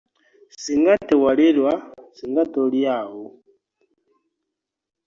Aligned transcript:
Ssinga 0.53 0.93
tewalerwa 1.09 1.73
ssinga 2.07 2.43
toli 2.53 2.81
awo. 2.97 3.25